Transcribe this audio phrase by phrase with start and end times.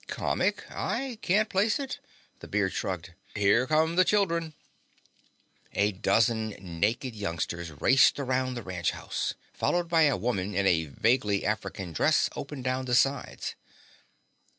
[0.07, 1.99] "Comic, I can't place it."
[2.39, 3.13] The beard shrugged.
[3.35, 4.55] "Here come the children."
[5.73, 10.85] A dozen naked youngsters raced around the ranch house, followed by a woman in a
[10.85, 13.53] vaguely African dress open down the sides.